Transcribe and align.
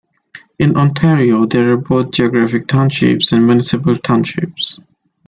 In 0.57 0.77
Ontario, 0.77 1.45
there 1.45 1.73
are 1.73 1.77
both 1.77 2.09
geographic 2.09 2.65
townships 2.65 3.33
and 3.33 3.45
municipal 3.45 3.95
townships. 3.95 4.79